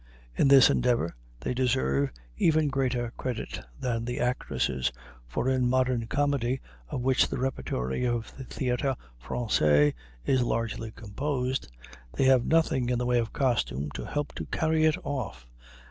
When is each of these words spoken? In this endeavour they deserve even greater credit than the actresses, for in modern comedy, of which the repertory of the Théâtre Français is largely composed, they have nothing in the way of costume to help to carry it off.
In 0.35 0.47
this 0.47 0.71
endeavour 0.71 1.15
they 1.41 1.53
deserve 1.53 2.09
even 2.35 2.69
greater 2.69 3.11
credit 3.17 3.59
than 3.79 4.03
the 4.03 4.19
actresses, 4.19 4.91
for 5.27 5.47
in 5.47 5.69
modern 5.69 6.07
comedy, 6.07 6.59
of 6.89 7.01
which 7.03 7.27
the 7.27 7.37
repertory 7.37 8.07
of 8.07 8.35
the 8.35 8.45
Théâtre 8.45 8.95
Français 9.23 9.93
is 10.25 10.41
largely 10.41 10.89
composed, 10.89 11.71
they 12.13 12.23
have 12.23 12.47
nothing 12.47 12.89
in 12.89 12.97
the 12.97 13.05
way 13.05 13.19
of 13.19 13.31
costume 13.31 13.91
to 13.91 14.03
help 14.05 14.33
to 14.33 14.45
carry 14.47 14.85
it 14.85 14.97
off. 15.03 15.45